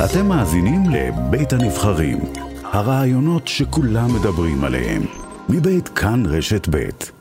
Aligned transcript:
אתם 0.00 0.26
מאזינים 0.28 0.82
לבית 0.90 1.52
הנבחרים, 1.52 2.18
הרעיונות 2.64 3.48
שכולם 3.48 4.08
מדברים 4.20 4.64
עליהם, 4.64 5.02
מבית 5.48 5.88
כאן 5.88 6.22
רשת 6.26 6.68
בית. 6.68 7.12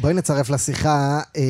בואי 0.00 0.14
נצרף 0.14 0.50
לשיחה 0.50 1.20
אה, 1.36 1.42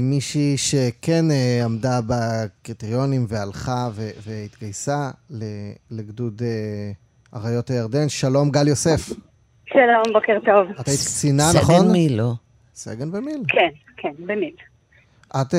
מישהי 0.00 0.56
שכן 0.56 1.30
אה, 1.30 1.64
עמדה 1.64 2.00
בקריטריונים 2.06 3.26
והלכה 3.28 3.88
ו- 3.92 4.10
והתגייסה 4.26 5.10
לגדוד 5.90 6.42
אה, 6.44 6.92
אריות 7.40 7.70
הירדן. 7.70 8.08
שלום, 8.08 8.50
גל 8.50 8.68
יוסף. 8.68 9.08
שלום, 9.66 10.02
בוקר 10.12 10.38
טוב. 10.44 10.80
את 10.80 10.88
היית 10.88 11.00
קצינה, 11.00 11.44
נכון? 11.56 11.80
סגן 11.80 11.92
מיל, 11.92 12.16
לא? 12.18 12.32
סגן 12.74 13.10
במיל. 13.12 13.42
כן, 13.48 13.68
כן, 13.96 14.12
במיל. 14.26 14.54
את, 15.40 15.54
אה, 15.54 15.58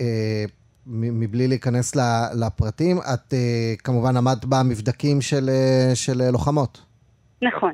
אה, 0.00 0.44
מבלי 0.86 1.48
להיכנס 1.48 1.96
לפרטים, 2.40 2.98
את 2.98 3.34
אה, 3.34 3.74
כמובן 3.84 4.16
עמדת 4.16 4.44
במבדקים 4.44 5.20
של, 5.20 5.48
אה, 5.48 5.94
של 5.94 6.30
לוחמות. 6.30 6.80
נכון. 7.42 7.72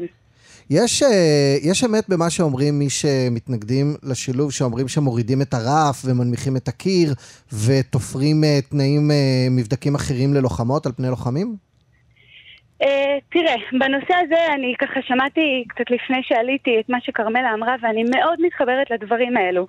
יש, 0.71 1.03
אה, 1.03 1.71
יש 1.71 1.85
אמת 1.85 2.09
במה 2.09 2.31
שאומרים 2.31 2.79
מי 2.79 2.91
שמתנגדים 2.91 3.87
לשילוב, 4.03 4.53
שאומרים 4.53 4.89
שמורידים 4.89 5.43
את 5.43 5.55
הרף 5.55 6.03
ומנמיכים 6.05 6.57
את 6.57 6.69
הקיר 6.69 7.09
ותופרים 7.67 8.45
אה, 8.45 8.59
תנאים, 8.71 9.11
אה, 9.11 9.47
מבדקים 9.51 9.95
אחרים 9.95 10.35
ללוחמות 10.35 10.87
על 10.87 10.93
פני 10.93 11.09
לוחמים? 11.09 11.57
Uh, 12.83 12.87
תראה, 13.33 13.55
בנושא 13.73 14.15
הזה 14.25 14.55
אני 14.55 14.75
ככה 14.79 15.01
שמעתי 15.03 15.65
קצת 15.69 15.91
לפני 15.91 16.21
שעליתי 16.23 16.71
את 16.81 16.89
מה 16.89 16.99
שכרמלה 17.01 17.55
אמרה 17.55 17.75
ואני 17.83 18.05
מאוד 18.05 18.39
מתחברת 18.41 18.91
לדברים 18.91 19.37
האלו. 19.37 19.67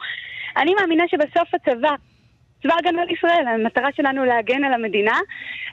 אני 0.57 0.73
מאמינה 0.79 1.03
שבסוף 1.07 1.49
הצבא 1.53 1.95
צבא 2.63 2.73
הגנה 2.79 3.05
לישראל, 3.05 3.45
המטרה 3.47 3.89
שלנו 3.95 4.25
להגן 4.25 4.63
על 4.63 4.73
המדינה 4.73 5.19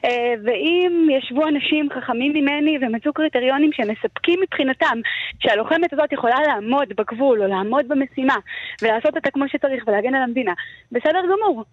אה, 0.05 0.33
ואם 0.43 1.07
ישבו 1.17 1.47
אנשים 1.47 1.89
חכמים 1.95 2.33
ממני 2.33 2.77
ומצאו 2.81 3.13
קריטריונים 3.13 3.71
שמספקים 3.73 4.39
מבחינתם 4.43 4.97
שהלוחמת 5.39 5.93
הזאת 5.93 6.13
יכולה 6.13 6.35
לעמוד 6.47 6.87
בגבול 6.97 7.41
או 7.41 7.47
לעמוד 7.47 7.85
במשימה 7.87 8.35
ולעשות 8.81 9.15
אותה 9.15 9.31
כמו 9.31 9.45
שצריך 9.47 9.83
ולהגן 9.87 10.15
על 10.15 10.23
המדינה, 10.23 10.53
בסדר 10.91 11.21
גמור. 11.31 11.63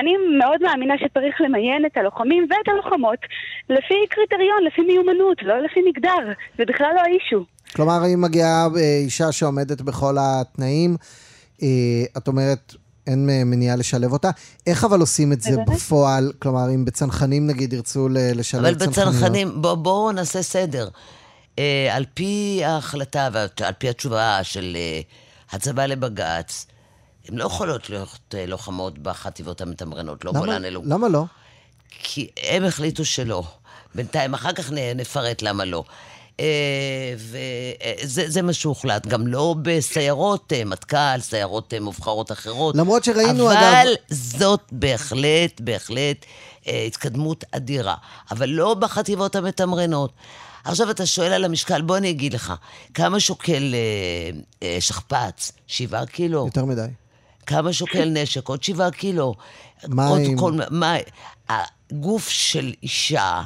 אני 0.00 0.12
מאוד 0.38 0.62
מאמינה 0.62 0.94
שצריך 0.98 1.40
למיין 1.40 1.86
את 1.86 1.96
הלוחמים 1.96 2.46
ואת 2.50 2.68
הלוחמות 2.68 3.18
לפי 3.70 3.94
קריטריון, 4.08 4.64
לפי 4.66 4.82
מיומנות, 4.82 5.42
לא 5.42 5.62
לפי 5.62 5.80
מגדר, 5.88 6.32
זה 6.58 6.64
בכלל 6.64 6.92
לא 6.96 7.00
האישו. 7.00 7.44
כלומר, 7.76 7.98
אם 8.14 8.20
מגיעה 8.20 8.66
אה, 8.76 8.98
אישה 9.04 9.32
שעומדת 9.32 9.80
בכל 9.80 10.14
התנאים, 10.18 10.96
אה, 11.62 11.68
את 12.18 12.28
אומרת, 12.28 12.74
אין 13.06 13.26
מניעה 13.26 13.76
לשלב 13.76 14.12
אותה. 14.12 14.30
איך 14.66 14.84
אבל 14.84 15.00
עושים 15.00 15.32
את 15.32 15.40
זה 15.40 15.56
בפועל? 15.66 16.32
כלומר, 16.38 16.70
אם 16.74 16.84
בצנחנים 16.84 17.46
נגיד 17.46 17.72
ירצו 17.72 18.08
לשלב 18.08 18.78
צנחניות. 18.78 18.98
אבל 18.98 19.10
בצנחנים, 19.10 19.62
בואו 19.62 19.76
בוא 19.76 20.12
נעשה 20.12 20.42
סדר. 20.42 20.88
Uh, 21.56 21.60
על 21.90 22.04
פי 22.14 22.62
ההחלטה 22.64 23.28
ועל 23.32 23.72
פי 23.78 23.88
התשובה 23.88 24.38
של 24.42 24.76
uh, 24.76 25.54
הצבא 25.54 25.86
לבג"ץ, 25.86 26.66
הן 27.28 27.38
לא 27.38 27.44
יכולות 27.44 27.90
להיות 27.90 28.34
uh, 28.34 28.36
לוחמות 28.46 28.98
בחטיבות 28.98 29.60
המתמרנות, 29.60 30.24
לא 30.24 30.32
גולן 30.32 30.64
אלו. 30.64 30.82
למה 30.84 31.08
לא? 31.08 31.24
כי 31.90 32.28
הם 32.42 32.64
החליטו 32.64 33.04
שלא. 33.04 33.42
בינתיים, 33.94 34.34
אחר 34.34 34.52
כך 34.52 34.70
נפרט 34.72 35.42
למה 35.42 35.64
לא. 35.64 35.84
אה, 36.40 37.14
וזה 37.16 38.42
מה 38.42 38.52
שהוחלט. 38.52 39.06
גם 39.06 39.26
לא 39.26 39.54
בסיירות 39.62 40.52
אה, 40.52 40.64
מטכ"ל, 40.64 41.20
סיירות 41.20 41.74
אה, 41.74 41.80
מובחרות 41.80 42.32
אחרות. 42.32 42.76
למרות 42.76 43.04
שראינו, 43.04 43.46
אבל 43.46 43.56
אגב... 43.56 43.64
אבל 43.64 43.94
זאת 44.10 44.60
בהחלט, 44.72 45.60
בהחלט 45.60 46.26
התקדמות 46.66 47.44
אדירה. 47.52 47.94
אבל 48.30 48.48
לא 48.48 48.74
בחטיבות 48.74 49.36
המתמרנות. 49.36 50.12
עכשיו 50.64 50.90
אתה 50.90 51.06
שואל 51.06 51.32
על 51.32 51.44
המשקל, 51.44 51.82
בוא 51.82 51.96
אני 51.96 52.10
אגיד 52.10 52.34
לך, 52.34 52.52
כמה 52.94 53.20
שוקל 53.20 53.74
אה, 54.62 54.76
שכפ"ץ? 54.80 55.52
שבעה 55.66 56.06
קילו? 56.06 56.46
יותר 56.46 56.64
מדי. 56.64 56.86
כמה 57.46 57.72
שוקל 57.72 58.08
נשק? 58.08 58.48
עוד 58.48 58.62
שבעה 58.62 58.90
קילו. 58.90 59.34
מים. 59.88 60.08
עוד 60.08 60.20
כל, 60.38 60.52
מה, 60.70 60.96
הגוף 61.48 62.28
של 62.28 62.72
אישה, 62.82 63.42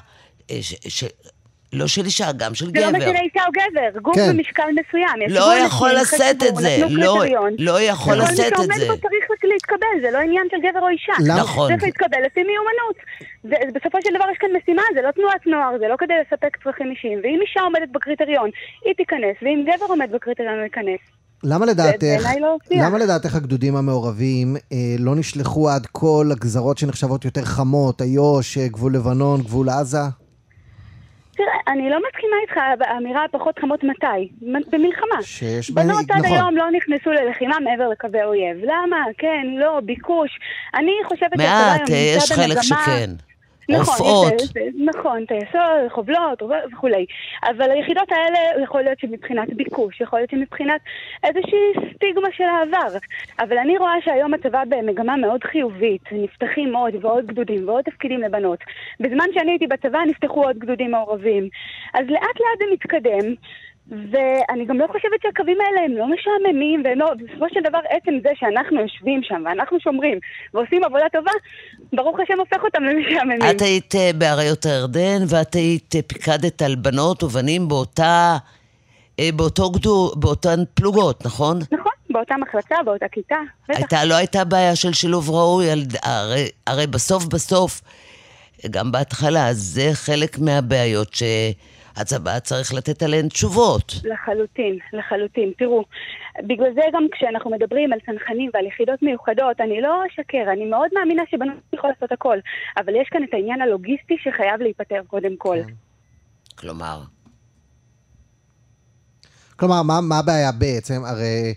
ש, 0.60 0.74
ש, 0.88 1.04
לא 1.74 1.86
של 1.86 2.04
אישה, 2.04 2.32
גם 2.32 2.54
של 2.54 2.66
זה 2.66 2.72
גבר. 2.72 2.86
זה 2.86 2.92
לא 2.92 2.98
משנה 2.98 3.20
אישה 3.20 3.40
או 3.46 3.52
גבר, 3.52 4.00
גוף 4.00 4.14
כן. 4.16 4.28
במשקל 4.28 4.68
מסוים. 4.78 5.16
לא 5.28 5.58
יכול 5.66 5.90
לשאת 5.92 6.42
את 6.48 6.56
זה, 6.56 6.76
לא, 6.88 7.24
לא 7.58 7.80
יכול 7.80 8.14
לשאת 8.14 8.30
את 8.30 8.36
זה. 8.36 8.54
כל 8.56 8.66
מי 8.66 8.74
שעומד 8.74 8.98
פה 9.00 9.08
צריך 9.08 9.44
להתקבל, 9.52 9.96
זה 10.02 10.10
לא 10.10 10.18
עניין 10.18 10.46
של 10.50 10.56
גבר 10.68 10.80
או 10.80 10.88
אישה. 10.88 11.12
נכון. 11.40 11.70
צריך 11.70 11.82
להתקבל 11.82 12.18
לפי 12.26 12.40
מיומנות. 12.50 12.96
בסופו 13.74 13.98
של 14.04 14.10
דבר 14.16 14.24
יש 14.32 14.38
כאן 14.40 14.48
משימה, 14.62 14.82
זה 14.94 15.00
לא 15.02 15.10
תנועת 15.10 15.46
נוער, 15.46 15.78
זה 15.78 15.88
לא 15.88 15.96
כדי 15.98 16.14
לספק 16.20 16.56
צרכים 16.64 16.90
אישיים. 16.90 17.18
ואם 17.22 17.38
אישה 17.42 17.60
עומדת 17.60 17.88
בקריטריון, 17.92 18.50
היא 18.84 18.94
תיכנס, 18.94 19.36
ואם 19.42 19.64
גבר 19.68 19.86
עומד 19.88 20.08
בקריטריון, 20.12 20.54
הוא 20.54 20.62
ייכנס. 20.62 21.00
למה 21.44 21.66
לדעתך, 21.66 22.26
לא 22.40 22.56
למה 22.70 22.98
לדעתך 22.98 23.34
הגדודים 23.34 23.76
המעורבים 23.76 24.56
אה, 24.72 24.78
לא 24.98 25.14
נשלחו 25.16 25.70
עד 25.70 25.86
כה 25.94 26.06
לגזרות 26.30 26.78
שנחשבות 26.78 27.24
יותר 27.24 27.44
חמות, 27.44 28.02
איו"ש, 28.02 28.58
גבול 28.58 28.94
לבנון, 28.94 29.40
גבול 29.42 29.68
עזה? 29.68 30.23
תראה, 31.36 31.74
אני 31.74 31.90
לא 31.90 31.98
מסכימה 32.08 32.36
איתך 32.42 32.60
באמירה 32.78 33.24
פחות 33.30 33.58
חמות 33.58 33.84
מתי. 33.84 34.28
במלחמה. 34.72 35.22
שיש 35.22 35.70
נכון. 35.70 35.82
בנות 35.86 36.10
עד 36.10 36.24
היום 36.24 36.56
לא 36.56 36.70
נכנסו 36.70 37.10
ללחימה 37.12 37.56
מעבר 37.60 37.88
לקווי 37.88 38.24
אויב. 38.24 38.56
למה? 38.62 38.96
כן, 39.18 39.46
לא, 39.58 39.80
ביקוש. 39.84 40.38
אני 40.74 40.92
חושבת. 41.08 41.36
מעט, 41.36 41.88
יש 41.88 42.32
חלק 42.32 42.62
שכן. 42.62 43.10
נכון, 43.68 44.30
נכון, 44.94 45.24
טייסות, 45.24 45.92
חובלות 45.92 46.42
וכולי. 46.72 47.06
אבל 47.44 47.70
היחידות 47.70 48.12
האלה, 48.12 48.62
יכול 48.62 48.82
להיות 48.82 48.98
שמבחינת 48.98 49.54
ביקוש, 49.54 50.00
יכול 50.00 50.18
להיות 50.18 50.30
שמבחינת 50.30 50.80
איזושהי 51.24 51.94
סטיגמה 51.94 52.28
של 52.36 52.44
העבר. 52.44 52.98
אבל 53.38 53.58
אני 53.58 53.78
רואה 53.78 53.94
שהיום 54.04 54.34
הצבא 54.34 54.62
במגמה 54.68 55.16
מאוד 55.16 55.44
חיובית. 55.44 56.02
נפתחים 56.12 56.76
עוד 56.76 56.94
ועוד 57.00 57.26
גדודים 57.26 57.68
ועוד 57.68 57.84
תפקידים 57.84 58.20
לבנות. 58.20 58.58
בזמן 59.00 59.26
שאני 59.34 59.50
הייתי 59.50 59.66
בצבא 59.66 59.98
נפתחו 60.06 60.44
עוד 60.44 60.58
גדודים 60.58 60.90
מעורבים. 60.90 61.48
אז 61.94 62.06
לאט 62.08 62.40
לאט 62.40 62.58
זה 62.58 62.64
מתקדם. 62.72 63.34
ואני 63.88 64.64
גם 64.66 64.78
לא 64.78 64.86
חושבת 64.86 65.22
שהקווים 65.22 65.58
האלה 65.60 65.84
הם 65.84 65.92
לא 65.92 66.06
משעממים, 66.06 66.82
והם 66.84 66.98
לא, 66.98 67.10
בסופו 67.14 67.46
של 67.54 67.60
דבר 67.60 67.78
עצם 67.88 68.12
זה 68.22 68.28
שאנחנו 68.34 68.80
יושבים 68.80 69.20
שם 69.22 69.42
ואנחנו 69.46 69.80
שומרים 69.80 70.18
ועושים 70.54 70.84
עבודה 70.84 71.04
טובה, 71.12 71.30
ברוך 71.92 72.20
השם 72.20 72.38
הופך 72.38 72.64
אותם 72.64 72.82
למשעממים. 72.82 73.50
את 73.50 73.60
היית 73.62 73.94
אה, 73.94 74.10
באריות 74.18 74.66
הירדן 74.66 75.22
ואת 75.28 75.54
היית 75.54 75.96
אה, 75.96 76.02
פיקדת 76.02 76.62
על 76.62 76.74
בנות 76.74 77.22
ובנים 77.22 77.68
באותה, 77.68 78.36
אה, 79.20 79.28
באותו 79.36 79.70
גדור, 79.70 80.14
באותן 80.16 80.58
פלוגות, 80.74 81.26
נכון? 81.26 81.58
נכון. 81.72 81.92
באותה 82.10 82.34
מחלקה, 82.36 82.76
באותה 82.84 83.06
כיתה. 83.12 83.38
הייתה, 83.68 84.04
לא 84.04 84.14
הייתה 84.14 84.44
בעיה 84.44 84.76
של 84.76 84.92
שילוב 84.92 85.30
ראוי, 85.30 85.66
הרי, 86.02 86.48
הרי 86.66 86.86
בסוף 86.86 87.24
בסוף, 87.24 87.80
גם 88.70 88.92
בהתחלה, 88.92 89.48
זה 89.52 89.90
חלק 89.92 90.38
מהבעיות 90.38 91.14
ש... 91.14 91.22
הצבא 91.96 92.38
צריך 92.38 92.74
לתת 92.74 93.02
עליהן 93.02 93.28
תשובות. 93.28 93.94
לחלוטין, 94.04 94.78
לחלוטין. 94.92 95.52
תראו, 95.58 95.84
בגלל 96.38 96.74
זה 96.74 96.80
גם 96.92 97.06
כשאנחנו 97.12 97.50
מדברים 97.50 97.92
על 97.92 97.98
צנחנים 98.06 98.50
ועל 98.54 98.66
יחידות 98.66 99.02
מיוחדות, 99.02 99.60
אני 99.60 99.80
לא 99.80 100.02
אשקר, 100.06 100.52
אני 100.52 100.64
מאוד 100.64 100.88
מאמינה 100.94 101.22
שבנות 101.30 101.56
יכול 101.72 101.90
לעשות 101.90 102.12
הכל, 102.12 102.38
אבל 102.76 102.92
יש 103.02 103.08
כאן 103.10 103.24
את 103.24 103.34
העניין 103.34 103.62
הלוגיסטי 103.62 104.14
שחייב 104.18 104.60
להיפתר 104.60 105.02
קודם 105.06 105.36
כל. 105.36 105.56
כן. 105.66 105.72
כלומר? 106.56 107.00
כלומר, 109.56 109.82
מה, 109.82 110.00
מה 110.00 110.18
הבעיה 110.18 110.52
בעצם? 110.52 111.04
הרי 111.04 111.54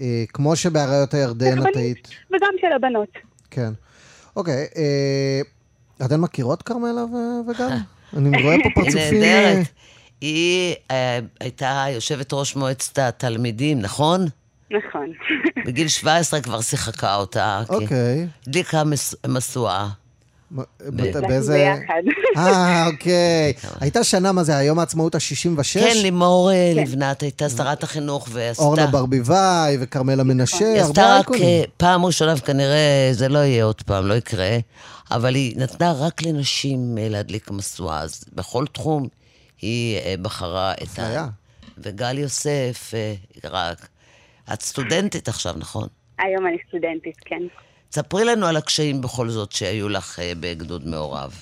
אה, 0.00 0.24
כמו 0.32 0.56
שבאריות 0.56 1.14
הירדן 1.14 1.62
את 1.62 1.76
היית... 1.76 2.08
וגם 2.30 2.54
של 2.60 2.72
הבנות. 2.76 3.08
כן. 3.50 3.72
אוקיי, 4.36 4.66
אה, 4.76 5.40
אתן 6.06 6.20
מכירות 6.20 6.62
כרמלה 6.62 7.04
וגל? 7.48 7.68
אני 8.16 8.30
רואה 8.42 8.56
פה 8.62 8.68
פרצופים... 8.74 9.12
היא 9.12 9.20
נהדרת. 9.20 9.66
היא 10.20 10.74
אה, 10.90 11.18
הייתה 11.40 11.84
יושבת 11.94 12.32
ראש 12.32 12.56
מועצת 12.56 12.98
התלמידים, 12.98 13.80
נכון? 13.80 14.26
נכון. 14.70 15.12
בגיל 15.66 15.88
17 15.88 16.40
כבר 16.40 16.60
שיחקה 16.60 17.14
אותה. 17.14 17.62
אוקיי. 17.68 18.26
הדליקה 18.46 18.82
משואה. 19.28 19.88
באיזה... 21.28 21.74
אה, 22.36 22.86
אוקיי. 22.86 23.52
הייתה 23.80 24.04
שנה, 24.04 24.32
מה 24.32 24.42
זה, 24.42 24.56
היום 24.56 24.78
העצמאות 24.78 25.14
ה-66? 25.14 25.62
כן, 25.74 25.96
לימור 26.02 26.50
אה, 26.50 26.72
כן. 26.74 26.82
לבנת 26.82 27.22
הייתה 27.22 27.48
שרת 27.48 27.82
החינוך 27.82 28.28
ועשתה... 28.32 28.62
אורנה 28.62 28.86
ברביבאי 28.86 29.76
וכרמלה 29.80 30.24
מנשה, 30.24 30.64
הרבה 30.66 30.82
עשתה 30.82 31.18
רק 31.18 31.30
אה, 31.40 31.62
פעם 31.76 32.04
ראשונה, 32.04 32.34
וכנראה 32.38 33.08
זה 33.12 33.28
לא 33.28 33.38
יהיה 33.38 33.64
עוד 33.64 33.82
פעם, 33.82 34.06
לא 34.06 34.14
יקרה. 34.14 34.58
אבל 35.10 35.34
היא 35.34 35.56
נתנה 35.56 35.92
רק 35.92 36.22
לנשים 36.22 36.98
אה, 36.98 37.08
להדליק 37.08 37.50
משואה, 37.50 38.00
אז 38.00 38.24
בכל 38.34 38.66
תחום 38.66 39.08
היא 39.62 39.98
בחרה 40.22 40.72
את 40.72 40.98
ה... 40.98 41.26
וגל 41.78 42.18
יוסף, 42.18 42.94
רק... 43.44 43.88
את 44.52 44.62
סטודנטית 44.62 45.28
עכשיו, 45.28 45.54
נכון? 45.56 45.88
היום 46.18 46.46
אני 46.46 46.56
סטודנטית, 46.68 47.16
כן. 47.24 47.42
ספרי 47.94 48.24
לנו 48.24 48.46
על 48.46 48.56
הקשיים 48.56 49.00
בכל 49.00 49.28
זאת 49.28 49.52
שהיו 49.52 49.88
לך 49.88 50.18
אה, 50.18 50.32
בגדוד 50.40 50.82
מעורב. 50.86 51.32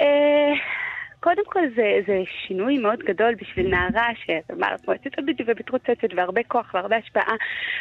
אה, 0.00 0.52
קודם 1.20 1.42
כל 1.46 1.60
זה, 1.76 2.00
זה 2.06 2.18
שינוי 2.46 2.78
מאוד 2.78 2.98
גדול 2.98 3.34
בשביל 3.34 3.68
נערה 3.68 4.08
שאמרת 4.24 4.88
מועצת 4.88 5.18
בדיוק 5.26 5.48
ומתרוצצת 5.48 6.14
והרבה 6.16 6.40
כוח 6.48 6.74
והרבה 6.74 6.96
השפעה 6.96 7.34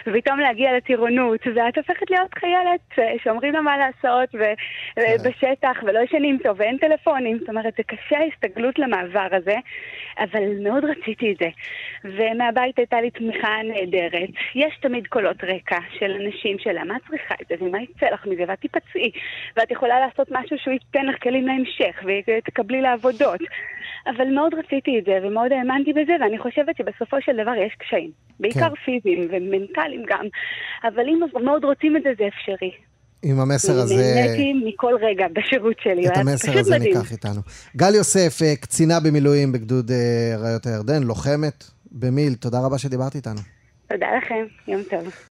ופתאום 0.07 0.39
להגיע 0.39 0.77
לטירונות 0.77 1.39
ואת 1.55 1.77
הופכת 1.77 2.09
להיות 2.09 2.33
חיילת 2.39 2.99
אה, 2.99 3.13
שאומרים 3.23 3.53
לה 3.53 3.61
מה 3.61 3.77
לעשות 3.77 4.29
ובשטח 4.99 5.83
ולא 5.83 5.99
ישנים 5.99 6.37
טוב 6.43 6.59
ואין 6.59 6.77
טלפונים 6.77 7.39
זאת 7.39 7.49
אומרת 7.49 7.73
זה 7.77 7.83
קשה 7.83 8.17
ההסתגלות 8.17 8.79
למעבר 8.79 9.27
הזה 9.31 9.55
אבל 10.19 10.63
מאוד 10.63 10.85
רציתי 10.85 11.31
את 11.31 11.37
זה 11.37 11.49
ומהבית 12.03 12.77
הייתה 12.77 13.01
לי 13.01 13.11
תמיכה 13.11 13.55
נהדרת 13.63 14.29
יש 14.55 14.77
תמיד 14.81 15.07
קולות 15.07 15.43
רקע 15.43 15.77
של 15.99 16.11
אנשים 16.11 16.59
של 16.59 16.83
מה 16.83 16.95
את 16.95 17.01
צריכה 17.09 17.35
את 17.41 17.47
זה 17.47 17.55
ומה 17.65 17.81
יצא 17.81 18.05
לך 18.05 18.25
מזה 18.25 18.43
ואת 18.47 18.59
תיפצעי 18.59 19.11
ואת 19.57 19.71
יכולה 19.71 19.99
לעשות 19.99 20.27
משהו 20.31 20.57
שהוא 20.57 20.73
ייתן 20.73 21.05
לך 21.05 21.23
כלים 21.23 21.47
להמשך 21.47 22.03
ותקבלי 22.05 22.81
לעבודות. 22.81 23.39
אבל 24.07 24.25
מאוד 24.25 24.53
רציתי 24.53 24.99
את 24.99 25.05
זה, 25.05 25.19
ומאוד 25.23 25.51
האמנתי 25.51 25.93
בזה, 25.93 26.13
ואני 26.21 26.37
חושבת 26.39 26.77
שבסופו 26.77 27.21
של 27.21 27.43
דבר 27.43 27.53
יש 27.53 27.73
קשיים. 27.77 28.11
בעיקר 28.39 28.69
כן. 28.69 28.75
פיזיים 28.85 29.27
ומנטליים 29.31 30.03
גם. 30.07 30.25
אבל 30.83 31.07
אם 31.07 31.19
מאוד 31.43 31.65
רוצים 31.65 31.97
את 31.97 32.03
זה, 32.03 32.09
זה 32.17 32.27
אפשרי. 32.27 32.71
עם 33.23 33.39
המסר 33.39 33.79
הזה... 33.79 34.13
נהניתי 34.15 34.53
מכל 34.65 34.93
רגע 35.01 35.25
בשירות 35.33 35.75
שלי. 35.83 36.07
את 36.07 36.17
המסר 36.17 36.59
הזה 36.59 36.75
מדהים. 36.75 36.97
ניקח 36.97 37.11
איתנו. 37.11 37.41
גל 37.75 37.95
יוסף, 37.95 38.41
אה, 38.41 38.55
קצינה 38.55 38.99
במילואים 38.99 39.51
בגדוד 39.51 39.91
אה, 39.91 40.35
ראיות 40.37 40.65
הירדן, 40.65 41.03
לוחמת 41.03 41.63
במיל, 41.91 42.35
תודה 42.35 42.59
רבה 42.59 42.77
שדיברת 42.77 43.15
איתנו. 43.15 43.41
תודה 43.87 44.07
לכם, 44.17 44.45
יום 44.67 44.81
טוב. 44.89 45.11